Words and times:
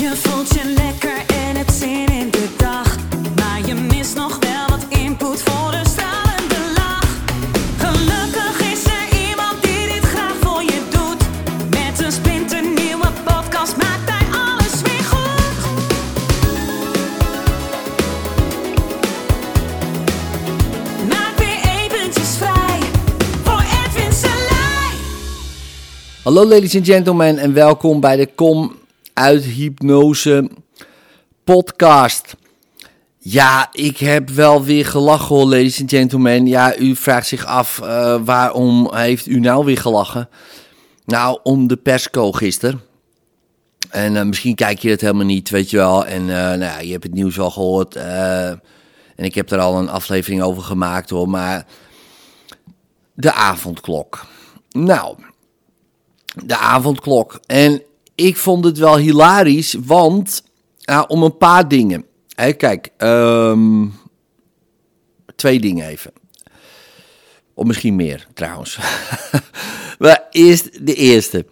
Je 0.00 0.16
voelt 0.16 0.48
je 0.48 0.74
lekker 0.76 1.16
en 1.26 1.56
hebt 1.56 1.72
zin 1.72 2.06
in 2.06 2.30
de 2.30 2.48
dag. 2.56 2.96
Maar 3.36 3.60
je 3.66 3.74
mist 3.74 4.14
nog 4.16 4.38
wel 4.38 4.68
wat 4.68 4.98
input 4.98 5.42
voor 5.42 5.72
een 5.72 5.86
stralende 5.86 6.60
lach. 6.74 7.08
Gelukkig 7.78 8.72
is 8.72 8.84
er 8.84 9.28
iemand 9.28 9.62
die 9.62 9.86
dit 9.86 10.04
graag 10.04 10.34
voor 10.40 10.62
je 10.62 10.80
doet. 10.90 11.22
Met 11.70 12.04
een 12.04 12.12
splinternieuwe 12.12 13.06
podcast 13.24 13.76
maakt 13.76 14.10
hij 14.10 14.26
alles 14.44 14.82
weer 14.82 15.04
goed. 15.12 15.56
Maak 21.08 21.38
weer 21.38 21.60
eventjes 21.80 22.36
vrij 22.36 22.80
voor 23.42 23.62
Edwin 23.84 24.12
Selij. 24.12 24.94
Hallo 26.22 26.44
ladies 26.44 26.76
and 26.76 26.86
gentlemen 26.86 27.38
en 27.38 27.52
welkom 27.52 28.00
bij 28.00 28.16
de 28.16 28.26
Kom 28.34 28.79
uit 29.20 29.44
Hypnose 29.44 30.50
podcast. 31.44 32.36
Ja, 33.18 33.68
ik 33.72 33.96
heb 33.98 34.28
wel 34.30 34.64
weer 34.64 34.86
gelachen 34.86 35.36
hoor, 35.36 35.44
ladies 35.44 35.80
and 35.80 35.90
gentlemen. 35.90 36.46
Ja, 36.46 36.76
u 36.76 36.96
vraagt 36.96 37.26
zich 37.26 37.44
af 37.46 37.80
eh, 37.80 38.20
waarom 38.24 38.94
heeft 38.94 39.26
u 39.26 39.40
nou 39.40 39.64
weer 39.64 39.78
gelachen? 39.78 40.28
Nou, 41.04 41.40
om 41.42 41.66
de 41.68 41.76
persco 41.76 42.32
gisteren. 42.32 42.80
En 43.90 44.16
eh, 44.16 44.24
misschien 44.24 44.54
kijk 44.54 44.78
je 44.78 44.90
het 44.90 45.00
helemaal 45.00 45.24
niet, 45.24 45.50
weet 45.50 45.70
je 45.70 45.76
wel. 45.76 46.06
En 46.06 46.20
eh, 46.20 46.36
nou 46.36 46.60
ja, 46.60 46.78
je 46.78 46.92
hebt 46.92 47.04
het 47.04 47.14
nieuws 47.14 47.38
al 47.38 47.50
gehoord. 47.50 47.96
eh, 47.96 48.48
en 48.48 48.60
ik 49.26 49.34
heb 49.34 49.50
er 49.50 49.58
al 49.58 49.78
een 49.78 49.88
aflevering 49.90 50.42
over 50.42 50.62
gemaakt 50.62 51.10
hoor. 51.10 51.28
Maar 51.28 51.66
de 53.14 53.32
avondklok. 53.32 54.26
Nou, 54.70 55.16
de 56.44 56.56
avondklok. 56.56 57.40
En 57.46 57.82
ik 58.20 58.36
vond 58.36 58.64
het 58.64 58.78
wel 58.78 58.96
hilarisch, 58.96 59.76
want 59.84 60.42
ja, 60.76 61.02
om 61.02 61.22
een 61.22 61.36
paar 61.36 61.68
dingen. 61.68 62.04
Hè, 62.34 62.52
kijk, 62.52 62.88
ehm, 62.96 63.86
twee 65.36 65.60
dingen 65.60 65.86
even. 65.86 66.12
Of 67.54 67.66
misschien 67.66 67.96
meer, 67.96 68.26
trouwens. 68.34 68.78
maar 69.98 70.26
eerst 70.30 70.86
de 70.86 70.94
eerste. 70.94 71.46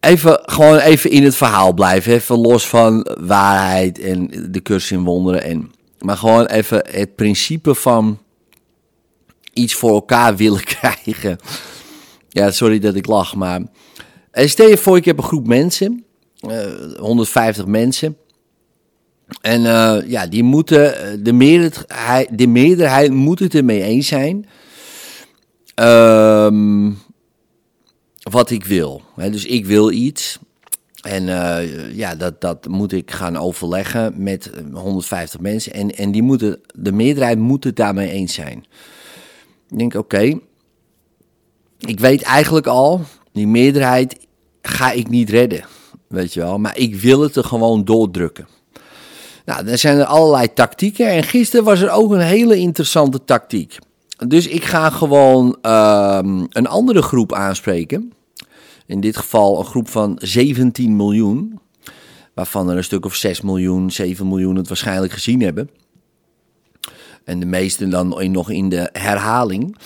Even, 0.00 0.40
gewoon 0.42 0.78
even 0.78 1.10
in 1.10 1.24
het 1.24 1.36
verhaal 1.36 1.72
blijven. 1.72 2.12
Even 2.12 2.38
los 2.38 2.66
van 2.66 3.06
waarheid 3.20 3.98
en 3.98 4.46
de 4.50 4.62
cursus 4.62 4.90
in 4.90 5.04
wonderen. 5.04 5.42
En, 5.42 5.72
maar 5.98 6.16
gewoon 6.16 6.46
even 6.46 6.84
het 6.90 7.14
principe 7.14 7.74
van 7.74 8.18
iets 9.52 9.74
voor 9.74 9.92
elkaar 9.92 10.36
willen 10.36 10.64
krijgen. 10.78 11.38
Ja, 12.28 12.50
sorry 12.50 12.78
dat 12.78 12.94
ik 12.94 13.06
lach, 13.06 13.34
maar... 13.34 13.60
eh, 14.42 14.48
Stel 14.48 14.68
je 14.68 14.76
voor, 14.76 14.96
ik 14.96 15.04
heb 15.04 15.18
een 15.18 15.24
groep 15.24 15.46
mensen. 15.46 16.04
eh, 16.40 16.66
150 16.98 17.66
mensen. 17.66 18.16
En 19.40 19.66
eh, 19.66 20.08
ja, 20.10 20.26
die 20.26 20.42
moeten... 20.42 21.00
eh, 21.02 21.18
De 21.20 21.32
meerderheid, 21.32 22.38
de 22.38 22.46
meerderheid 22.46 23.12
moet 23.12 23.38
het 23.38 23.54
ermee 23.54 23.82
eens 23.82 24.06
zijn... 24.06 24.46
Ehm, 25.74 26.90
wat 28.30 28.50
ik 28.50 28.64
wil. 28.64 29.02
Dus 29.16 29.44
ik 29.46 29.66
wil 29.66 29.90
iets... 29.90 30.38
En 30.98 31.28
eh, 31.28 31.94
ja, 31.96 32.14
dat, 32.14 32.40
dat 32.40 32.66
moet 32.68 32.92
ik 32.92 33.10
gaan 33.10 33.36
overleggen 33.36 34.22
met 34.22 34.50
eh, 34.50 34.62
150 34.74 35.40
mensen. 35.40 35.72
En, 35.72 35.90
en 35.90 36.10
die 36.12 36.22
moeten, 36.22 36.60
de 36.74 36.92
meerderheid 36.92 37.38
moet 37.38 37.64
het 37.64 37.76
daarmee 37.76 38.10
eens 38.10 38.34
zijn. 38.34 38.64
Ik 39.68 39.78
denk, 39.78 39.94
oké, 39.94 40.38
ik 41.78 42.00
weet 42.00 42.22
eigenlijk 42.22 42.66
al, 42.66 43.00
die 43.32 43.46
meerderheid 43.46 44.26
ga 44.68 44.90
ik 44.90 45.08
niet 45.08 45.30
redden, 45.30 45.64
weet 46.08 46.34
je 46.34 46.40
wel. 46.40 46.58
Maar 46.58 46.76
ik 46.76 46.96
wil 46.96 47.20
het 47.20 47.36
er 47.36 47.44
gewoon 47.44 47.84
doordrukken. 47.84 48.48
Nou, 49.44 49.66
er 49.66 49.78
zijn 49.78 49.98
er 49.98 50.04
allerlei 50.04 50.52
tactieken. 50.52 51.08
En 51.08 51.22
gisteren 51.22 51.64
was 51.64 51.80
er 51.80 51.90
ook 51.90 52.10
een 52.10 52.20
hele 52.20 52.56
interessante 52.56 53.24
tactiek. 53.24 53.78
Dus 54.26 54.46
ik 54.46 54.64
ga 54.64 54.90
gewoon 54.90 55.58
ehm, 55.62 56.46
een 56.50 56.66
andere 56.66 57.02
groep 57.02 57.32
aanspreken. 57.32 58.12
In 58.86 59.00
dit 59.00 59.16
geval 59.16 59.58
een 59.58 59.64
groep 59.64 59.88
van 59.88 60.18
17 60.22 60.96
miljoen. 60.96 61.60
Waarvan 62.34 62.70
er 62.70 62.76
een 62.76 62.84
stuk 62.84 63.04
of 63.04 63.14
6 63.14 63.40
miljoen, 63.40 63.90
7 63.90 64.28
miljoen 64.28 64.56
het 64.56 64.68
waarschijnlijk 64.68 65.12
gezien 65.12 65.40
hebben. 65.40 65.70
En 67.24 67.40
de 67.40 67.46
meesten 67.46 67.90
dan 67.90 68.30
nog 68.30 68.50
in 68.50 68.68
de 68.68 68.88
herhaling. 68.92 69.76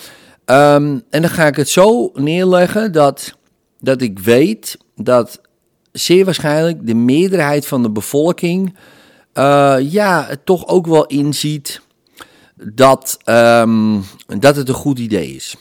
Ehm, 0.45 0.99
en 1.09 1.21
dan 1.21 1.29
ga 1.29 1.47
ik 1.47 1.55
het 1.55 1.69
zo 1.69 2.11
neerleggen 2.13 2.91
dat, 2.91 3.37
dat 3.83 4.01
ik 4.01 4.19
weet 4.19 4.77
dat 4.95 5.41
zeer 5.91 6.25
waarschijnlijk 6.25 6.87
de 6.87 6.95
meerderheid 6.95 7.67
van 7.67 7.81
de 7.81 7.89
bevolking 7.89 8.75
eh, 9.33 9.77
ja, 9.79 10.27
toch 10.43 10.67
ook 10.67 10.87
wel 10.87 11.05
inziet 11.05 11.81
dat, 12.55 13.17
ehm, 13.23 13.99
dat 14.39 14.55
het 14.55 14.69
een 14.69 14.73
goed 14.73 14.99
idee 14.99 15.35
is. 15.35 15.55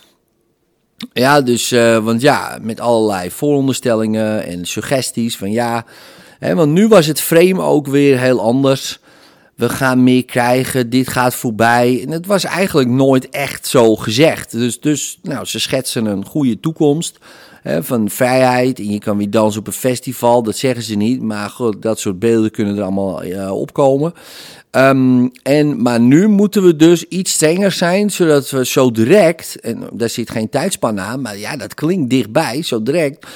Ja, 1.13 1.41
dus, 1.41 1.73
eh, 1.73 2.05
want 2.05 2.21
ja, 2.21 2.59
met 2.61 2.81
allerlei 2.81 3.31
vooronderstellingen 3.31 4.45
en 4.45 4.65
suggesties 4.65 5.37
van 5.37 5.51
ja, 5.51 5.85
hè, 6.39 6.55
want 6.55 6.73
nu 6.73 6.89
was 6.89 7.07
het 7.07 7.21
frame 7.21 7.61
ook 7.61 7.87
weer 7.87 8.19
heel 8.19 8.41
anders. 8.41 9.01
We 9.55 9.69
gaan 9.69 10.05
meer 10.05 10.25
krijgen, 10.25 10.91
dit 10.91 11.09
gaat 11.09 11.35
voorbij. 11.35 12.03
En 12.03 12.11
het 12.11 12.27
was 12.27 12.45
eigenlijk 12.45 12.89
nooit 12.89 13.29
echt 13.29 13.67
zo 13.67 13.97
gezegd. 13.97 14.51
Dus, 14.51 14.81
dus 14.81 15.19
nou, 15.23 15.45
ze 15.45 15.61
schetsen 15.61 16.05
een 16.05 16.25
goede 16.25 16.61
toekomst 16.61 17.19
van 17.65 18.11
vrijheid. 18.11 18.79
En 18.79 18.91
je 18.91 18.99
kan 18.99 19.17
weer 19.17 19.31
dansen 19.31 19.61
op 19.61 19.67
een 19.67 19.73
festival, 19.73 20.43
dat 20.43 20.57
zeggen 20.57 20.83
ze 20.83 20.95
niet. 20.95 21.23
Maar 21.23 21.51
goed, 21.51 21.83
dat 21.83 21.99
soort 22.01 22.19
beelden 22.19 22.51
kunnen 22.51 22.77
er 22.77 22.83
allemaal 22.83 23.23
eh, 23.23 23.53
opkomen. 23.53 24.13
Ehm, 24.71 25.29
en, 25.43 25.83
maar 25.83 26.01
nu 26.01 26.29
moeten 26.29 26.63
we 26.63 26.77
dus 26.77 27.05
iets 27.05 27.33
strenger 27.33 27.73
zijn, 27.73 28.11
zodat 28.11 28.51
we 28.51 28.67
zo 28.67 28.91
direct, 28.91 29.61
en 29.61 29.89
daar 29.93 30.09
zit 30.09 30.31
geen 30.31 30.49
tijdspan 30.49 31.01
aan, 31.01 31.21
maar 31.21 31.39
ja, 31.39 31.57
dat 31.57 31.75
klinkt 31.75 32.11
dichtbij, 32.11 32.63
zo 32.63 32.83
direct, 32.83 33.27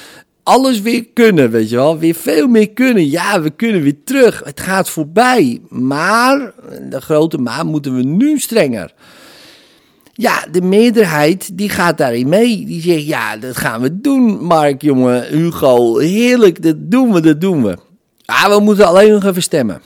alles 0.47 0.81
weer 0.81 1.05
kunnen, 1.13 1.51
weet 1.51 1.69
je 1.69 1.75
wel. 1.75 1.97
Weer 1.97 2.15
veel 2.15 2.47
meer 2.47 2.69
kunnen. 2.69 3.09
Ja, 3.09 3.41
we 3.41 3.49
kunnen 3.49 3.81
weer 3.81 3.97
terug. 4.03 4.41
Het 4.45 4.59
gaat 4.59 4.89
voorbij. 4.89 5.61
Maar, 5.69 6.53
de 6.89 7.01
grote 7.01 7.37
maar, 7.37 7.65
moeten 7.65 7.95
we 7.95 8.03
nu 8.03 8.39
strenger. 8.39 8.93
Ja, 10.19 10.45
de 10.51 10.61
meerderheid 10.61 11.57
die 11.57 11.69
gaat 11.69 11.97
daarin 11.97 12.29
mee. 12.29 12.65
Die 12.65 12.81
zegt, 12.81 13.05
ja, 13.05 13.37
dat 13.37 13.57
gaan 13.57 13.81
we 13.81 14.01
doen, 14.01 14.43
Mark, 14.43 14.81
jongen, 14.81 15.23
Hugo. 15.23 15.97
Heerlijk, 15.97 16.63
dat 16.63 16.75
doen 16.79 17.13
we, 17.13 17.21
dat 17.21 17.41
doen 17.41 17.63
we. 17.63 17.77
Ah, 18.25 18.55
we 18.55 18.59
moeten 18.59 18.87
alleen 18.87 19.11
nog 19.11 19.25
even 19.25 19.41
stemmen. 19.41 19.81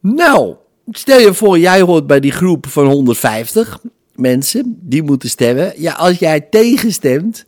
Nou, 0.00 0.54
stel 0.90 1.18
je 1.18 1.34
voor, 1.34 1.58
jij 1.58 1.80
hoort 1.80 2.06
bij 2.06 2.20
die 2.20 2.32
groep 2.32 2.66
van 2.66 2.86
150 2.86 3.80
mensen 4.14 4.78
die 4.80 5.02
moeten 5.02 5.28
stemmen. 5.28 5.72
Ja, 5.76 5.92
als 5.92 6.18
jij 6.18 6.40
tegenstemt, 6.40 7.44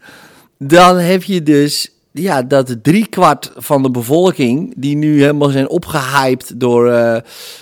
dan 0.58 0.96
heb 0.96 1.22
je 1.22 1.42
dus 1.42 1.92
ja, 2.12 2.42
dat 2.42 2.76
driekwart 2.82 3.52
van 3.56 3.82
de 3.82 3.90
bevolking, 3.90 4.74
die 4.76 4.96
nu 4.96 5.20
helemaal 5.20 5.48
zijn 5.48 5.68
opgehyped 5.68 6.60
door 6.60 6.90
eh, 6.90 7.16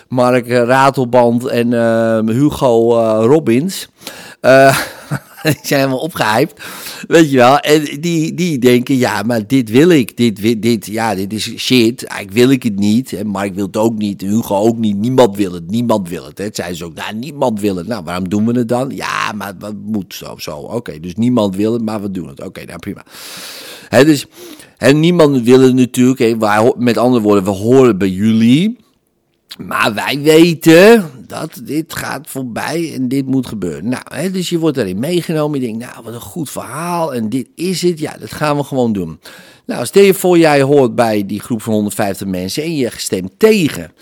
Mark 0.09 0.49
Ratelband 0.49 1.47
en 1.47 1.73
eh, 1.73 2.35
Hugo 2.35 2.99
eh, 2.99 3.25
Robbins. 3.27 3.89
Die 5.53 5.59
zijn 5.63 5.81
helemaal 5.81 6.03
opgehyped, 6.03 6.63
weet 7.09 7.31
je 7.31 7.37
wel. 7.37 7.59
En 7.59 8.01
die, 8.01 8.35
die 8.35 8.59
denken, 8.59 8.97
ja, 8.97 9.23
maar 9.23 9.47
dit 9.47 9.71
wil 9.71 9.91
ik. 9.91 10.17
Dit, 10.17 10.63
dit, 10.63 10.87
ja, 10.87 11.15
dit 11.15 11.33
is 11.33 11.57
shit. 11.57 12.05
Eigenlijk 12.05 12.39
wil 12.39 12.51
ik 12.51 12.63
het 12.63 12.79
niet. 12.79 13.13
En 13.13 13.27
Mark 13.27 13.55
wil 13.55 13.67
het 13.67 13.77
ook 13.77 13.99
niet. 13.99 14.21
Hugo 14.21 14.57
ook 14.57 14.77
niet. 14.77 14.97
Niemand 14.97 15.37
wil 15.37 15.53
het. 15.53 15.71
Niemand 15.71 16.09
wil 16.09 16.25
het. 16.25 16.39
Hè. 16.39 16.45
Het 16.45 16.57
zeiden 16.57 16.77
ze 16.77 16.85
ook, 16.85 16.95
nou, 16.95 17.15
niemand 17.15 17.61
wil 17.61 17.77
het. 17.77 17.87
Nou, 17.87 18.05
waarom 18.05 18.29
doen 18.29 18.47
we 18.47 18.59
het 18.59 18.69
dan? 18.69 18.91
Ja, 18.91 19.33
maar 19.33 19.55
wat 19.59 19.75
moet 19.85 20.15
zo, 20.15 20.35
zo. 20.39 20.57
Oké, 20.57 21.01
dus 21.01 21.15
niemand 21.15 21.57
wil 21.57 21.73
het, 21.73 21.83
maar 21.83 22.03
we 22.03 22.11
doen 22.11 22.29
het. 22.29 22.43
Oké, 22.43 22.65
nou 22.65 22.79
prima. 22.79 23.05
Dus 23.89 24.27
hè, 24.77 24.93
niemand 24.93 25.43
wil 25.43 25.61
het 25.61 25.75
natuurlijk. 25.75 26.41
Wij, 26.41 26.75
met 26.77 26.97
andere 26.97 27.23
woorden, 27.23 27.45
we 27.45 27.51
horen 27.51 27.99
bij 27.99 28.09
jullie. 28.09 28.79
Maar 29.59 29.95
wij 29.95 30.21
weten 30.23 31.11
dat 31.31 31.61
dit 31.65 31.95
gaat 31.95 32.29
voorbij 32.29 32.93
en 32.95 33.09
dit 33.09 33.27
moet 33.27 33.47
gebeuren. 33.47 33.89
Nou, 33.89 34.03
hè, 34.15 34.31
dus 34.31 34.49
je 34.49 34.59
wordt 34.59 34.77
daarin 34.77 34.99
meegenomen. 34.99 35.61
Je 35.61 35.67
denkt, 35.67 35.85
nou, 35.85 36.05
wat 36.05 36.15
een 36.15 36.21
goed 36.21 36.51
verhaal. 36.51 37.15
En 37.15 37.29
dit 37.29 37.49
is 37.55 37.83
het. 37.83 37.99
Ja, 37.99 38.17
dat 38.21 38.33
gaan 38.33 38.57
we 38.57 38.63
gewoon 38.63 38.93
doen. 38.93 39.21
Nou, 39.67 39.87
stel 39.87 40.03
je 40.03 40.15
voor, 40.15 40.39
jij 40.39 40.63
hoort 40.63 40.95
bij 40.95 41.27
die 41.27 41.41
groep 41.41 41.63
van 41.63 41.73
150 41.73 42.27
mensen 42.27 42.63
en 42.63 42.77
je 42.77 42.91
stemt 42.97 43.33
tegen. 43.37 43.93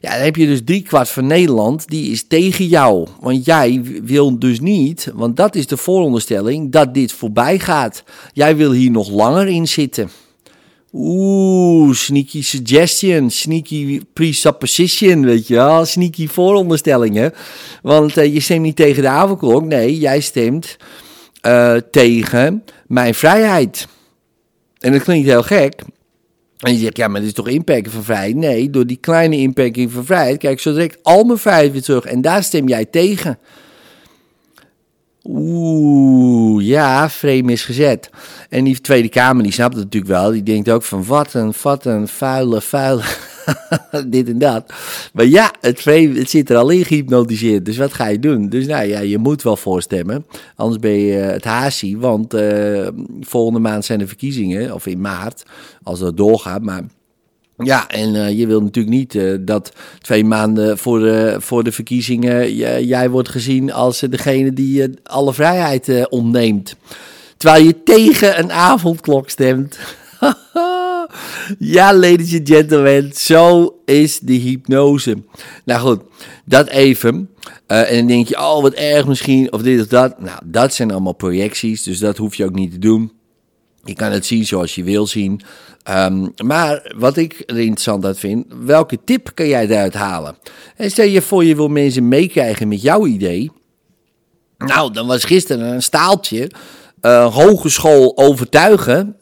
Ja, 0.00 0.10
dan 0.10 0.24
heb 0.24 0.36
je 0.36 0.46
dus 0.46 0.60
driekwart 0.64 1.08
van 1.08 1.26
Nederland, 1.26 1.88
die 1.88 2.10
is 2.10 2.26
tegen 2.26 2.66
jou. 2.66 3.06
Want 3.20 3.44
jij 3.44 3.82
wil 4.02 4.38
dus 4.38 4.60
niet, 4.60 5.10
want 5.14 5.36
dat 5.36 5.54
is 5.54 5.66
de 5.66 5.76
vooronderstelling, 5.76 6.72
dat 6.72 6.94
dit 6.94 7.12
voorbij 7.12 7.58
gaat. 7.58 8.04
Jij 8.32 8.56
wil 8.56 8.72
hier 8.72 8.90
nog 8.90 9.10
langer 9.10 9.48
in 9.48 9.68
zitten. 9.68 10.10
Oeh, 10.96 11.94
sneaky 11.94 12.42
suggestion, 12.42 13.30
sneaky 13.30 14.00
presupposition, 14.12 15.24
weet 15.24 15.46
je 15.46 15.54
wel. 15.54 15.84
Sneaky 15.84 16.28
vooronderstellingen. 16.28 17.32
Want 17.82 18.16
eh, 18.16 18.34
je 18.34 18.40
stemt 18.40 18.60
niet 18.60 18.76
tegen 18.76 19.02
de 19.02 19.08
avondklok, 19.08 19.64
nee, 19.64 19.98
jij 19.98 20.20
stemt 20.20 20.76
eh, 21.40 21.76
tegen 21.90 22.64
mijn 22.86 23.14
vrijheid. 23.14 23.88
En 24.78 24.92
dat 24.92 25.02
klinkt 25.02 25.28
heel 25.28 25.42
gek, 25.42 25.82
En 26.58 26.72
je 26.72 26.78
zegt, 26.78 26.96
ja, 26.96 27.08
maar 27.08 27.20
dit 27.20 27.28
is 27.28 27.34
toch 27.34 27.48
inperken 27.48 27.92
van 27.92 28.04
vrijheid? 28.04 28.36
Nee, 28.36 28.70
door 28.70 28.86
die 28.86 28.96
kleine 28.96 29.36
inperking 29.36 29.92
van 29.92 30.04
vrijheid 30.04 30.38
kijk 30.38 30.60
zo 30.60 30.72
direct 30.72 30.98
al 31.02 31.24
mijn 31.24 31.38
vrijheid 31.38 31.72
weer 31.72 31.82
terug. 31.82 32.04
En 32.04 32.20
daar 32.20 32.42
stem 32.42 32.68
jij 32.68 32.84
tegen. 32.84 33.38
Oeh, 35.26 36.66
ja, 36.66 37.10
frame 37.10 37.52
is 37.52 37.64
gezet. 37.64 38.10
En 38.48 38.64
die 38.64 38.80
Tweede 38.80 39.08
Kamer, 39.08 39.42
die 39.42 39.52
snapt 39.52 39.74
het 39.74 39.84
natuurlijk 39.84 40.12
wel. 40.12 40.30
Die 40.30 40.42
denkt 40.42 40.70
ook 40.70 40.82
van, 40.82 41.04
wat 41.04 41.34
een, 41.34 41.52
wat 41.62 41.84
een 41.84 42.08
vuile, 42.08 42.60
vuile, 42.60 43.02
dit 44.06 44.28
en 44.28 44.38
dat. 44.38 44.72
Maar 45.12 45.24
ja, 45.24 45.52
het 45.60 45.80
frame 45.80 46.18
het 46.18 46.30
zit 46.30 46.50
er 46.50 46.56
al 46.56 46.70
in 46.70 46.84
gehypnotiseerd. 46.84 47.64
Dus 47.64 47.76
wat 47.76 47.92
ga 47.92 48.06
je 48.06 48.18
doen? 48.18 48.48
Dus 48.48 48.66
nou 48.66 48.86
ja, 48.86 49.00
je 49.00 49.18
moet 49.18 49.42
wel 49.42 49.56
voorstemmen. 49.56 50.26
Anders 50.56 50.80
ben 50.80 50.98
je 50.98 51.14
het 51.14 51.44
haasie. 51.44 51.98
Want 51.98 52.34
uh, 52.34 52.88
volgende 53.20 53.60
maand 53.60 53.84
zijn 53.84 53.98
de 53.98 54.06
verkiezingen, 54.06 54.74
of 54.74 54.86
in 54.86 55.00
maart, 55.00 55.42
als 55.82 55.98
dat 55.98 56.16
doorgaat. 56.16 56.62
Maar 56.62 56.82
ja, 57.56 57.88
en 57.88 58.14
uh, 58.14 58.38
je 58.38 58.46
wil 58.46 58.60
natuurlijk 58.60 58.96
niet 58.96 59.14
uh, 59.14 59.36
dat 59.40 59.72
twee 60.00 60.24
maanden 60.24 60.78
voor 60.78 60.98
de, 60.98 61.36
voor 61.38 61.64
de 61.64 61.72
verkiezingen 61.72 62.54
jij 62.86 63.10
wordt 63.10 63.28
gezien 63.28 63.72
als 63.72 64.00
degene 64.00 64.52
die 64.52 64.90
alle 65.02 65.34
vrijheid 65.34 66.08
ontneemt. 66.08 66.76
Terwijl 67.36 67.64
je 67.64 67.82
tegen 67.82 68.38
een 68.38 68.52
avondklok 68.52 69.30
stemt. 69.30 69.78
ja, 71.58 71.94
ladies 71.94 72.34
and 72.38 72.48
gentlemen, 72.48 73.10
zo 73.14 73.74
is 73.84 74.18
de 74.18 74.32
hypnose. 74.32 75.16
Nou 75.64 75.80
goed, 75.80 76.00
dat 76.44 76.68
even. 76.68 77.30
en 77.66 77.96
dan 77.96 78.06
denk 78.06 78.28
je, 78.28 78.38
oh 78.38 78.62
wat 78.62 78.72
erg 78.72 79.06
misschien, 79.06 79.52
of 79.52 79.62
dit 79.62 79.80
of 79.80 79.86
dat. 79.86 80.20
Nou, 80.20 80.40
dat 80.44 80.74
zijn 80.74 80.90
allemaal 80.90 81.12
projecties, 81.12 81.82
dus 81.82 81.98
dat 81.98 82.16
hoef 82.16 82.34
je 82.34 82.44
ook 82.44 82.54
niet 82.54 82.72
te 82.72 82.78
doen. 82.78 83.12
Je 83.84 83.94
kan 83.94 84.12
het 84.12 84.26
zien 84.26 84.46
zoals 84.46 84.74
je 84.74 84.84
wil 84.84 85.06
zien. 85.06 85.40
Um, 85.90 86.32
maar 86.44 86.92
wat 86.96 87.16
ik 87.16 87.42
er 87.46 87.58
interessant 87.58 88.04
uit 88.04 88.18
vind, 88.18 88.46
welke 88.64 88.98
tip 89.04 89.30
kan 89.34 89.48
jij 89.48 89.66
eruit 89.66 89.94
halen? 89.94 90.36
En 90.76 90.90
stel 90.90 91.06
je 91.06 91.22
voor 91.22 91.44
je 91.44 91.56
wil 91.56 91.68
mensen 91.68 92.08
meekrijgen 92.08 92.68
met 92.68 92.82
jouw 92.82 93.06
idee. 93.06 93.50
Nou, 94.58 94.92
dan 94.92 95.06
was 95.06 95.24
gisteren 95.24 95.66
een 95.66 95.82
staaltje. 95.82 96.50
Uh, 97.02 97.34
hogeschool 97.34 98.16
overtuigen. 98.16 99.16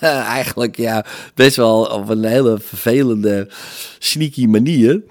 Eigenlijk 0.38 0.76
ja, 0.76 1.04
best 1.34 1.56
wel 1.56 1.84
op 1.84 2.08
een 2.08 2.24
hele 2.24 2.58
vervelende, 2.60 3.48
sneaky 3.98 4.46
manier. 4.46 5.02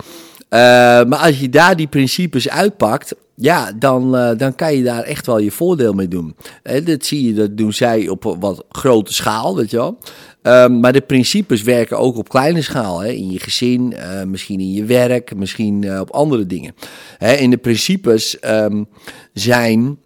Uh, 0.53 0.59
maar 1.03 1.19
als 1.19 1.39
je 1.39 1.49
daar 1.49 1.75
die 1.75 1.87
principes 1.87 2.49
uitpakt, 2.49 3.15
ja, 3.35 3.71
dan, 3.71 4.15
uh, 4.15 4.37
dan 4.37 4.55
kan 4.55 4.75
je 4.75 4.83
daar 4.83 5.03
echt 5.03 5.25
wel 5.25 5.39
je 5.39 5.51
voordeel 5.51 5.93
mee 5.93 6.07
doen. 6.07 6.35
Uh, 6.63 6.85
dat 6.85 7.05
zie 7.05 7.27
je, 7.27 7.33
dat 7.33 7.57
doen 7.57 7.73
zij 7.73 8.07
op 8.07 8.35
wat 8.39 8.65
grote 8.69 9.13
schaal, 9.13 9.55
weet 9.55 9.71
je 9.71 9.77
wel. 9.77 9.97
Um, 10.41 10.79
maar 10.79 10.93
de 10.93 11.01
principes 11.01 11.61
werken 11.61 11.97
ook 11.97 12.17
op 12.17 12.29
kleine 12.29 12.61
schaal. 12.61 12.99
Hè? 12.99 13.09
In 13.09 13.31
je 13.31 13.39
gezin, 13.39 13.95
misschien 14.27 14.59
in 14.59 14.71
je 14.73 14.85
werk, 14.85 15.35
misschien 15.35 15.99
op 15.99 16.09
andere 16.09 16.45
dingen. 16.45 16.75
Hè? 17.17 17.33
In 17.33 17.49
de 17.49 17.57
principes 17.57 18.37
um, 18.45 18.87
zijn, 19.33 19.97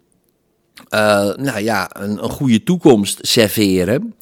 nou 1.36 1.60
ja, 1.60 1.90
een, 1.92 2.24
een, 2.24 2.30
goede 2.30 2.62
toekomst 2.62 3.18
serveren. 3.20 4.14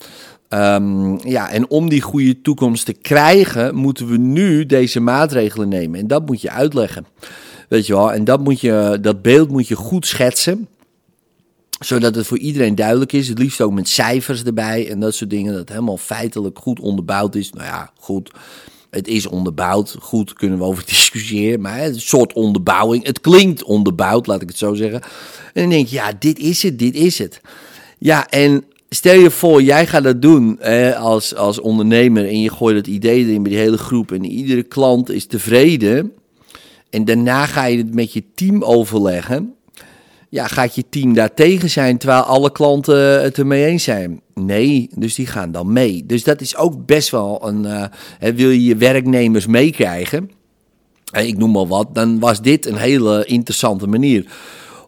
Um, 0.49 1.19
ja, 1.27 1.49
en 1.51 1.69
om 1.69 1.89
die 1.89 2.01
goede 2.01 2.41
toekomst 2.41 2.85
te 2.85 2.93
krijgen, 2.93 3.75
moeten 3.75 4.07
we 4.07 4.17
nu 4.17 4.65
deze 4.65 4.99
maatregelen 4.99 5.69
nemen. 5.69 5.99
En 5.99 6.07
dat 6.07 6.25
moet 6.25 6.41
je 6.41 6.51
uitleggen. 6.51 7.05
Weet 7.69 7.87
je 7.87 7.93
wel, 7.93 8.13
en 8.13 8.23
dat, 8.23 8.43
moet 8.43 8.59
je, 8.59 8.97
dat 9.01 9.21
beeld 9.21 9.49
moet 9.49 9.67
je 9.67 9.75
goed 9.75 10.07
schetsen 10.07 10.67
zodat 11.79 12.15
het 12.15 12.27
voor 12.27 12.37
iedereen 12.37 12.75
duidelijk 12.75 13.13
is. 13.13 13.27
Het 13.27 13.39
liefst 13.39 13.61
ook 13.61 13.71
met 13.71 13.89
cijfers 13.89 14.43
erbij 14.43 14.89
en 14.89 14.99
dat 14.99 15.15
soort 15.15 15.29
dingen. 15.29 15.53
Dat 15.53 15.69
helemaal 15.69 15.97
feitelijk 15.97 16.59
goed 16.59 16.79
onderbouwd 16.79 17.35
is. 17.35 17.51
Nou 17.51 17.65
ja, 17.65 17.91
goed. 17.99 18.31
Het 18.89 19.07
is 19.07 19.27
onderbouwd. 19.27 19.95
Goed, 19.99 20.33
kunnen 20.33 20.57
we 20.57 20.63
over 20.63 20.85
discussiëren. 20.95 21.61
Maar 21.61 21.83
een 21.83 21.99
soort 21.99 22.33
onderbouwing. 22.33 23.05
Het 23.05 23.21
klinkt 23.21 23.63
onderbouwd, 23.63 24.27
laat 24.27 24.41
ik 24.41 24.47
het 24.47 24.57
zo 24.57 24.73
zeggen. 24.73 25.01
En 25.53 25.61
dan 25.61 25.69
denk 25.69 25.87
je, 25.87 25.95
ja, 25.95 26.11
dit 26.19 26.39
is 26.39 26.63
het, 26.63 26.79
dit 26.79 26.95
is 26.95 27.17
het. 27.17 27.41
Ja, 27.97 28.27
en 28.27 28.63
stel 28.89 29.19
je 29.19 29.31
voor, 29.31 29.61
jij 29.61 29.87
gaat 29.87 30.03
dat 30.03 30.21
doen 30.21 30.57
hè, 30.59 30.95
als, 30.95 31.35
als 31.35 31.59
ondernemer. 31.59 32.27
En 32.27 32.41
je 32.41 32.51
gooit 32.51 32.75
het 32.75 32.87
idee 32.87 33.25
erin 33.25 33.43
bij 33.43 33.51
die 33.51 33.61
hele 33.61 33.77
groep. 33.77 34.11
En 34.11 34.25
iedere 34.25 34.63
klant 34.63 35.09
is 35.09 35.25
tevreden. 35.25 36.13
En 36.89 37.05
daarna 37.05 37.45
ga 37.45 37.65
je 37.65 37.77
het 37.77 37.93
met 37.93 38.13
je 38.13 38.23
team 38.35 38.63
overleggen 38.63 39.57
ja, 40.29 40.47
gaat 40.47 40.75
je 40.75 40.83
team 40.89 41.13
daar 41.13 41.33
tegen 41.33 41.69
zijn 41.69 41.97
terwijl 41.97 42.21
alle 42.21 42.51
klanten 42.51 43.21
het 43.23 43.37
ermee 43.37 43.65
eens 43.65 43.83
zijn? 43.83 44.21
Nee, 44.33 44.89
dus 44.95 45.15
die 45.15 45.27
gaan 45.27 45.51
dan 45.51 45.73
mee. 45.73 46.03
Dus 46.05 46.23
dat 46.23 46.41
is 46.41 46.55
ook 46.55 46.85
best 46.85 47.09
wel 47.09 47.47
een. 47.47 47.63
Uh, 47.63 47.83
wil 48.35 48.49
je 48.49 48.63
je 48.63 48.75
werknemers 48.75 49.45
meekrijgen? 49.45 50.31
Ik 51.11 51.37
noem 51.37 51.51
maar 51.51 51.67
wat, 51.67 51.95
dan 51.95 52.19
was 52.19 52.41
dit 52.41 52.65
een 52.65 52.77
hele 52.77 53.25
interessante 53.25 53.87
manier. 53.87 54.25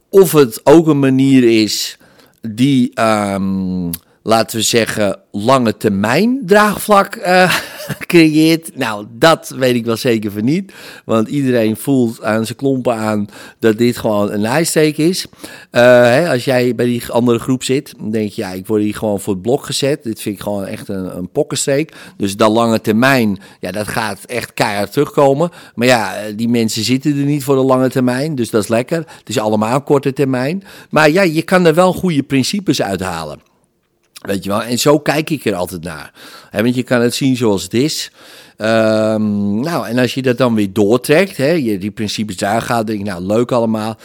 Of 0.10 0.32
het 0.32 0.60
ook 0.64 0.88
een 0.88 1.00
manier 1.00 1.62
is 1.62 1.98
die. 2.44 2.92
Um, 2.98 3.92
laten 4.30 4.58
we 4.58 4.64
zeggen, 4.64 5.20
lange 5.32 5.78
termijn 5.78 6.42
draagvlak 6.46 7.16
uh, 7.16 7.56
creëert. 8.14 8.78
Nou, 8.78 9.06
dat 9.12 9.54
weet 9.58 9.76
ik 9.76 9.86
wel 9.86 9.98
zeker 9.98 10.32
van 10.32 10.44
niet. 10.44 10.74
Want 11.06 11.28
iedereen 11.28 11.78
voelt 11.78 12.24
aan 12.24 12.46
zijn 12.46 12.58
klompen 12.58 12.96
aan 12.96 13.28
dat 13.60 13.78
dit 13.78 13.98
gewoon 13.98 14.32
een 14.32 14.42
lijststeek 14.42 14.98
is. 14.98 15.26
Uh, 15.26 15.82
hè, 15.82 16.30
als 16.32 16.46
jij 16.46 16.76
bij 16.76 16.86
die 16.86 17.12
andere 17.12 17.40
groep 17.40 17.64
zit, 17.64 17.94
dan 17.98 18.12
denk 18.12 18.32
je, 18.32 18.42
ja, 18.42 18.52
ik 18.52 18.68
word 18.68 18.82
hier 18.82 18.96
gewoon 18.96 19.20
voor 19.20 19.34
het 19.34 19.42
blok 19.42 19.66
gezet. 19.66 20.04
Dit 20.04 20.22
vind 20.22 20.36
ik 20.36 20.42
gewoon 20.42 20.66
echt 20.66 20.88
een, 20.88 21.18
een. 21.18 21.88
Dus 22.18 22.36
dat 22.38 22.52
lange 22.52 22.82
termijn, 22.82 23.40
ja, 23.60 23.72
dat 23.72 23.88
gaat 23.88 24.24
echt 24.26 24.54
keihard 24.54 24.92
terugkomen. 24.92 25.50
Maar 25.76 25.88
ja, 25.88 26.14
die 26.36 26.50
mensen 26.50 26.84
zitten 26.84 27.18
er 27.18 27.26
niet 27.26 27.44
voor 27.44 27.56
de 27.56 27.62
lange 27.62 27.90
termijn. 27.90 28.36
Dus 28.36 28.50
dat 28.50 28.64
is 28.64 28.70
lekker. 28.70 28.98
Het 28.98 29.30
is 29.30 29.40
allemaal 29.40 29.82
korte 29.82 30.14
termijn. 30.14 30.64
Maar 30.90 31.10
ja, 31.10 31.22
je 31.22 31.42
kan 31.42 31.66
er 31.66 31.74
wel 31.74 31.94
goede 31.94 32.24
principes 32.24 32.82
uithalen. 32.82 33.49
Weet 34.20 34.44
je 34.44 34.50
wel, 34.50 34.64
en 34.64 34.80
zo 34.80 35.00
kijk 35.00 35.30
ik 35.30 35.46
er 35.46 35.56
altijd 35.56 35.84
naar. 35.84 36.14
Want 36.52 36.76
je 36.76 36.84
kan 36.84 37.02
het 37.02 37.16
zien 37.16 37.38
zoals 37.38 37.64
het 37.64 37.74
is. 37.74 38.12
Um, 38.58 39.60
nou, 39.60 39.88
en 39.88 39.98
als 39.98 40.14
je 40.14 40.22
dat 40.22 40.38
dan 40.38 40.56
weer 40.56 40.74
doortrekt, 40.74 41.38
hè, 41.38 41.52
je 41.52 41.78
die 41.78 41.92
principes 41.92 42.38
daar 42.38 42.62
gaat, 42.62 42.88
denk 42.88 43.00
je, 43.00 43.06
nou, 43.06 43.24
leuk 43.24 43.52
allemaal. 43.52 43.98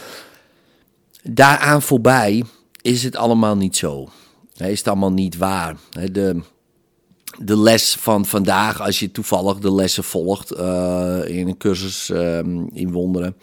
Daaraan 1.23 1.81
voorbij 1.81 2.43
is 2.81 3.03
het 3.03 3.15
allemaal 3.15 3.55
niet 3.55 3.77
zo. 3.77 4.09
He, 4.57 4.69
is 4.69 4.77
het 4.77 4.87
allemaal 4.87 5.11
niet 5.11 5.37
waar. 5.37 5.75
De, 6.11 6.41
de 7.39 7.57
les 7.57 7.95
van 7.99 8.25
vandaag, 8.25 8.81
als 8.81 8.99
je 8.99 9.11
toevallig 9.11 9.57
de 9.57 9.73
lessen 9.73 10.03
volgt 10.03 10.57
uh, 10.57 11.19
in 11.25 11.47
een 11.47 11.57
cursus 11.57 12.09
uh, 12.09 12.37
in 12.73 12.91
wonderen, 12.91 13.35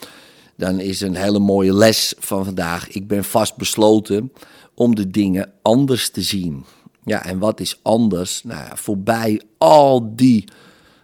dan 0.56 0.80
is 0.80 1.00
een 1.00 1.16
hele 1.16 1.38
mooie 1.38 1.74
les 1.74 2.14
van 2.18 2.44
vandaag. 2.44 2.88
Ik 2.88 3.06
ben 3.06 3.24
vast 3.24 3.56
besloten 3.56 4.32
om 4.74 4.94
de 4.94 5.10
dingen 5.10 5.52
anders 5.62 6.10
te 6.10 6.22
zien. 6.22 6.64
Ja, 7.04 7.24
en 7.24 7.38
wat 7.38 7.60
is 7.60 7.78
anders? 7.82 8.42
Nou 8.44 8.60
ja, 8.60 8.76
voorbij 8.76 9.40
al 9.58 10.16
die 10.16 10.44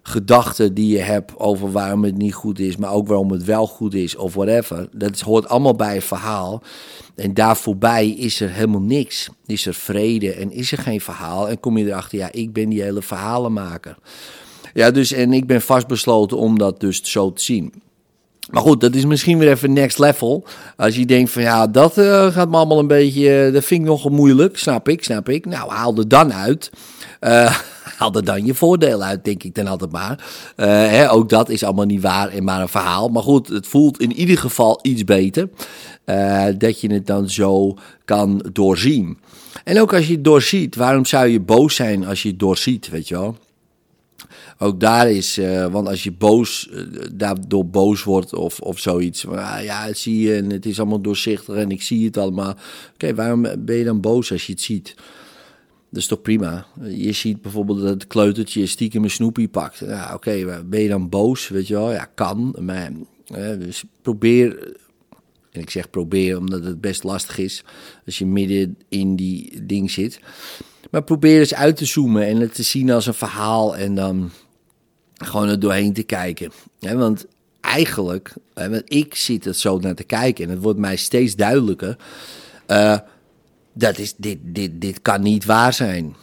gedachten 0.02 0.74
die 0.74 0.96
je 0.96 1.02
hebt 1.02 1.38
over 1.38 1.72
waarom 1.72 2.04
het 2.04 2.16
niet 2.16 2.34
goed 2.34 2.58
is, 2.58 2.76
maar 2.76 2.92
ook 2.92 3.06
waarom 3.06 3.30
het 3.30 3.44
wel 3.44 3.66
goed 3.66 3.94
is 3.94 4.16
of 4.16 4.34
whatever. 4.34 4.88
Dat 4.92 5.20
hoort 5.20 5.48
allemaal 5.48 5.74
bij 5.74 5.94
het 5.94 6.04
verhaal. 6.04 6.62
En 7.14 7.34
daar 7.34 7.56
voorbij 7.56 8.08
is 8.08 8.40
er 8.40 8.50
helemaal 8.50 8.80
niks. 8.80 9.28
Is 9.46 9.66
er 9.66 9.74
vrede 9.74 10.32
en 10.32 10.50
is 10.50 10.72
er 10.72 10.78
geen 10.78 11.00
verhaal. 11.00 11.48
En 11.48 11.60
kom 11.60 11.78
je 11.78 11.84
erachter, 11.84 12.18
ja, 12.18 12.32
ik 12.32 12.52
ben 12.52 12.68
die 12.68 12.82
hele 12.82 13.02
verhalenmaker. 13.02 13.96
Ja, 14.74 14.90
dus 14.90 15.12
en 15.12 15.32
ik 15.32 15.46
ben 15.46 15.62
vastbesloten 15.62 16.36
om 16.36 16.58
dat 16.58 16.80
dus 16.80 17.02
zo 17.02 17.32
te 17.32 17.42
zien. 17.42 17.72
Maar 18.50 18.62
goed, 18.62 18.80
dat 18.80 18.94
is 18.94 19.04
misschien 19.04 19.38
weer 19.38 19.50
even 19.50 19.72
next 19.72 19.98
level. 19.98 20.44
Als 20.76 20.96
je 20.96 21.06
denkt 21.06 21.30
van 21.30 21.42
ja, 21.42 21.66
dat 21.66 21.98
uh, 21.98 22.26
gaat 22.26 22.48
me 22.48 22.56
allemaal 22.56 22.78
een 22.78 22.86
beetje, 22.86 23.46
uh, 23.46 23.52
dat 23.52 23.64
vind 23.64 23.80
ik 23.80 23.86
nogal 23.86 24.10
moeilijk, 24.10 24.58
snap 24.58 24.88
ik, 24.88 25.04
snap 25.04 25.28
ik. 25.28 25.46
Nou, 25.46 25.70
haal 25.70 25.96
er 25.96 26.08
dan 26.08 26.32
uit. 26.32 26.70
Uh, 27.20 27.58
haal 27.98 28.14
er 28.14 28.24
dan 28.24 28.44
je 28.44 28.54
voordeel 28.54 29.02
uit, 29.02 29.24
denk 29.24 29.42
ik 29.42 29.54
dan 29.54 29.66
altijd 29.66 29.92
maar. 29.92 30.24
Hè, 30.56 31.10
ook 31.10 31.28
dat 31.28 31.48
is 31.48 31.62
allemaal 31.64 31.84
niet 31.84 32.02
waar 32.02 32.28
en 32.28 32.44
maar 32.44 32.60
een 32.60 32.68
verhaal. 32.68 33.08
Maar 33.08 33.22
goed, 33.22 33.48
het 33.48 33.66
voelt 33.66 34.00
in 34.00 34.12
ieder 34.12 34.38
geval 34.38 34.78
iets 34.82 35.04
beter. 35.04 35.48
dat 36.58 36.80
je 36.80 36.92
het 36.92 37.06
dan 37.06 37.30
zo 37.30 37.74
kan 38.04 38.44
doorzien. 38.52 39.18
En 39.64 39.80
ook 39.80 39.94
als 39.94 40.06
je 40.06 40.12
het 40.12 40.24
doorziet, 40.24 40.76
waarom 40.76 41.04
zou 41.04 41.28
je 41.28 41.40
boos 41.40 41.74
zijn 41.74 42.06
als 42.06 42.22
je 42.22 42.28
het 42.28 42.38
doorziet, 42.38 42.88
weet 42.88 43.08
je 43.08 43.14
wel? 43.14 43.36
Ook 44.58 44.80
daar 44.80 45.10
is, 45.10 45.38
uh, 45.38 45.66
want 45.66 45.88
als 45.88 46.02
je 46.02 46.12
boos, 46.12 46.68
uh, 46.72 46.82
daardoor 47.12 47.66
boos 47.66 48.02
wordt 48.02 48.34
of, 48.34 48.60
of 48.60 48.78
zoiets. 48.78 49.26
Ah, 49.26 49.62
ja, 49.62 49.84
het 49.84 49.98
zie 49.98 50.20
je 50.20 50.34
en 50.34 50.50
het 50.50 50.66
is 50.66 50.78
allemaal 50.78 51.00
doorzichtig 51.00 51.54
en 51.54 51.70
ik 51.70 51.82
zie 51.82 52.04
het 52.04 52.16
allemaal. 52.16 52.54
Oké, 52.94 53.14
waarom 53.14 53.42
ben 53.58 53.76
je 53.76 53.84
dan 53.84 54.00
boos 54.00 54.32
als 54.32 54.46
je 54.46 54.52
het 54.52 54.60
ziet? 54.60 54.94
Dat 55.90 56.00
is 56.00 56.06
toch 56.06 56.22
prima. 56.22 56.66
Je 56.82 57.12
ziet 57.12 57.42
bijvoorbeeld 57.42 57.80
dat 57.80 57.88
het 57.88 58.06
kleutertje 58.06 58.66
stiekem 58.66 59.04
een 59.04 59.10
snoepie 59.10 59.48
pakt. 59.48 59.78
Ja, 59.78 60.14
oké, 60.14 60.62
ben 60.66 60.80
je 60.80 60.88
dan 60.88 61.08
boos? 61.08 61.48
Weet 61.48 61.66
je 61.66 61.74
wel, 61.74 61.92
ja, 61.92 62.04
kan. 62.14 62.56
Maar, 62.60 62.90
dus 63.58 63.84
probeer 64.02 64.76
En 65.52 65.60
ik 65.60 65.70
zeg 65.70 65.90
probeer 65.90 66.38
omdat 66.38 66.64
het 66.64 66.80
best 66.80 67.04
lastig 67.04 67.38
is 67.38 67.64
als 68.06 68.18
je 68.18 68.26
midden 68.26 68.78
in 68.88 69.16
die 69.16 69.66
ding 69.66 69.90
zit. 69.90 70.20
Maar 70.90 71.02
probeer 71.02 71.38
eens 71.38 71.54
uit 71.54 71.76
te 71.76 71.84
zoomen 71.84 72.26
en 72.26 72.40
het 72.40 72.54
te 72.54 72.62
zien 72.62 72.90
als 72.90 73.06
een 73.06 73.14
verhaal 73.14 73.76
en 73.76 73.94
dan 73.94 74.30
gewoon 75.14 75.48
er 75.48 75.60
doorheen 75.60 75.92
te 75.92 76.02
kijken. 76.02 76.52
want 76.78 77.26
eigenlijk, 77.60 78.32
want 78.54 78.82
ik 78.84 79.14
zit 79.14 79.46
er 79.46 79.54
zo 79.54 79.78
naar 79.78 79.94
te 79.94 80.04
kijken 80.04 80.44
en 80.44 80.50
het 80.50 80.62
wordt 80.62 80.78
mij 80.78 80.96
steeds 80.96 81.36
duidelijker. 81.36 81.96
Uh, 82.66 82.98
dat 83.72 83.98
is, 83.98 84.14
dit, 84.16 84.38
dit, 84.42 84.80
dit 84.80 85.02
kan 85.02 85.22
niet 85.22 85.44
waar 85.44 85.72
zijn. 85.72 86.16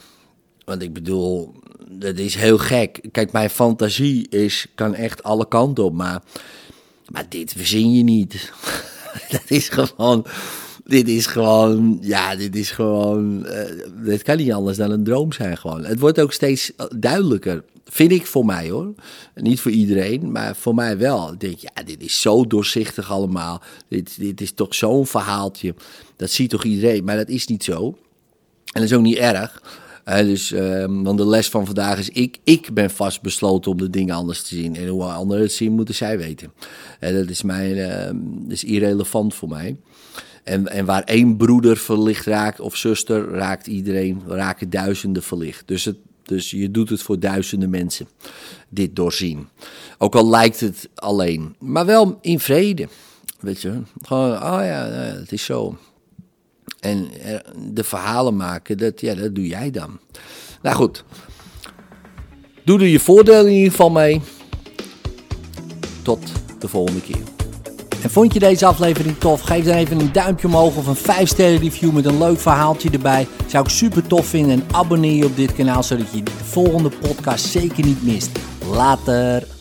Want 0.64 0.82
ik 0.82 0.92
bedoel, 0.92 1.54
dat 1.88 2.18
is 2.18 2.34
heel 2.34 2.58
gek. 2.58 3.00
Kijk, 3.12 3.32
mijn 3.32 3.50
fantasie 3.50 4.28
is, 4.28 4.66
kan 4.74 4.94
echt 4.94 5.22
alle 5.22 5.48
kanten 5.48 5.84
op, 5.84 5.92
maar, 5.92 6.22
maar 7.08 7.28
dit 7.28 7.52
verzin 7.52 7.94
je 7.94 8.02
niet. 8.02 8.34
dat 9.30 9.44
is 9.46 9.68
gewoon, 9.68 10.26
dit 10.84 11.08
is 11.08 11.26
gewoon, 11.26 11.98
ja, 12.00 12.36
dit 12.36 12.56
is 12.56 12.70
gewoon, 12.70 13.46
uh, 13.46 13.60
dit 14.04 14.22
kan 14.22 14.36
niet 14.36 14.52
anders 14.52 14.76
dan 14.76 14.90
een 14.90 15.04
droom 15.04 15.32
zijn 15.32 15.56
gewoon. 15.56 15.84
Het 15.84 15.98
wordt 15.98 16.20
ook 16.20 16.32
steeds 16.32 16.72
duidelijker, 16.96 17.64
vind 17.84 18.12
ik 18.12 18.26
voor 18.26 18.44
mij 18.44 18.70
hoor. 18.70 18.94
Niet 19.34 19.60
voor 19.60 19.70
iedereen, 19.70 20.32
maar 20.32 20.56
voor 20.56 20.74
mij 20.74 20.98
wel. 20.98 21.32
Ik 21.32 21.40
denk, 21.40 21.58
ja, 21.58 21.82
dit 21.84 22.02
is 22.02 22.20
zo 22.20 22.46
doorzichtig 22.46 23.10
allemaal. 23.10 23.62
Dit, 23.88 24.18
dit 24.18 24.40
is 24.40 24.52
toch 24.52 24.74
zo'n 24.74 25.06
verhaaltje. 25.06 25.74
Dat 26.16 26.30
ziet 26.30 26.50
toch 26.50 26.64
iedereen, 26.64 27.04
maar 27.04 27.16
dat 27.16 27.28
is 27.28 27.46
niet 27.46 27.64
zo. 27.64 27.86
En 28.72 28.80
dat 28.80 28.82
is 28.82 28.92
ook 28.92 29.02
niet 29.02 29.16
erg. 29.16 29.62
Dus, 30.14 30.52
uh, 30.52 30.84
want 30.88 31.18
de 31.18 31.26
les 31.26 31.48
van 31.48 31.66
vandaag 31.66 31.98
is, 31.98 32.08
ik, 32.08 32.38
ik 32.44 32.74
ben 32.74 32.90
vastbesloten 32.90 33.70
om 33.70 33.78
de 33.78 33.90
dingen 33.90 34.14
anders 34.14 34.42
te 34.42 34.54
zien. 34.54 34.76
En 34.76 34.88
hoe 34.88 35.04
anderen 35.04 35.42
het 35.42 35.52
zien, 35.52 35.72
moeten 35.72 35.94
zij 35.94 36.18
weten. 36.18 36.52
En 37.00 37.14
dat 37.14 37.28
is, 37.28 37.42
mijn, 37.42 37.76
dat 38.42 38.52
is 38.52 38.64
irrelevant 38.64 39.34
voor 39.34 39.48
mij. 39.48 39.76
En, 40.46 40.68
en 40.68 40.84
waar 40.84 41.02
één 41.02 41.36
broeder 41.36 41.76
verlicht 41.76 42.26
raakt 42.26 42.60
of 42.60 42.76
zuster, 42.76 43.28
raakt 43.28 43.66
iedereen, 43.66 44.22
raken 44.26 44.70
duizenden 44.70 45.22
verlicht. 45.22 45.68
Dus, 45.68 45.84
het, 45.84 45.96
dus 46.22 46.50
je 46.50 46.70
doet 46.70 46.88
het 46.88 47.02
voor 47.02 47.18
duizenden 47.18 47.70
mensen, 47.70 48.08
dit 48.68 48.96
doorzien. 48.96 49.48
Ook 49.98 50.14
al 50.14 50.28
lijkt 50.28 50.60
het 50.60 50.88
alleen, 50.94 51.54
maar 51.58 51.86
wel 51.86 52.18
in 52.20 52.40
vrede. 52.40 52.88
Weet 53.40 53.62
je, 53.62 53.82
gewoon, 54.02 54.32
oh 54.32 54.60
ja, 54.62 54.88
het 54.90 55.32
is 55.32 55.44
zo. 55.44 55.78
En 56.80 57.10
de 57.72 57.84
verhalen 57.84 58.36
maken, 58.36 58.78
dat, 58.78 59.00
ja, 59.00 59.14
dat 59.14 59.34
doe 59.34 59.46
jij 59.46 59.70
dan. 59.70 59.98
Nou 60.62 60.76
goed, 60.76 61.04
doe 62.64 62.80
er 62.80 62.86
je 62.86 63.00
voordeel 63.00 63.46
in 63.46 63.52
ieder 63.52 63.70
geval 63.70 63.90
mee. 63.90 64.20
Tot 66.02 66.32
de 66.58 66.68
volgende 66.68 67.00
keer. 67.00 67.22
En 68.02 68.10
vond 68.10 68.32
je 68.32 68.38
deze 68.38 68.66
aflevering 68.66 69.18
tof? 69.18 69.40
Geef 69.40 69.64
dan 69.64 69.74
even 69.74 70.00
een 70.00 70.12
duimpje 70.12 70.46
omhoog 70.46 70.76
of 70.76 70.86
een 70.86 70.96
5 70.96 71.28
sterren 71.28 71.58
review 71.58 71.92
met 71.92 72.04
een 72.04 72.18
leuk 72.18 72.38
verhaaltje 72.38 72.90
erbij. 72.90 73.26
Zou 73.46 73.64
ik 73.64 73.70
super 73.70 74.06
tof 74.06 74.26
vinden 74.26 74.52
en 74.52 74.64
abonneer 74.72 75.14
je 75.14 75.24
op 75.24 75.36
dit 75.36 75.54
kanaal 75.54 75.82
zodat 75.82 76.12
je 76.12 76.22
de 76.22 76.30
volgende 76.30 76.90
podcast 77.00 77.44
zeker 77.44 77.84
niet 77.84 78.02
mist. 78.02 78.30
Later! 78.70 79.55